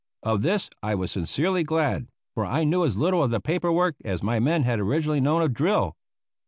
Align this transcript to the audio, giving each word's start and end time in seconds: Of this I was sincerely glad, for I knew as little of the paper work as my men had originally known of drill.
Of 0.23 0.41
this 0.41 0.67
I 0.81 0.95
was 0.95 1.11
sincerely 1.11 1.61
glad, 1.63 2.07
for 2.33 2.43
I 2.43 2.63
knew 2.63 2.83
as 2.85 2.97
little 2.97 3.21
of 3.21 3.29
the 3.29 3.39
paper 3.39 3.71
work 3.71 3.97
as 4.03 4.23
my 4.23 4.39
men 4.39 4.63
had 4.63 4.79
originally 4.79 5.21
known 5.21 5.43
of 5.43 5.53
drill. 5.53 5.95